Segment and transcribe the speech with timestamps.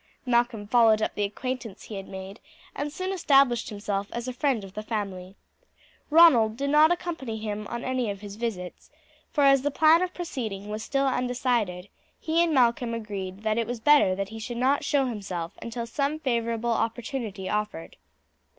[0.25, 2.39] Malcolm followed up the acquaintance he had made,
[2.75, 5.35] and soon established himself as a friend of the family.
[6.09, 8.89] Ronald did not accompany him on any of his visits,
[9.29, 11.87] for as the plan of proceeding was still undecided,
[12.19, 15.85] he and Malcolm agreed that it was better that he should not show himself until
[15.85, 17.95] some favourable opportunity offered.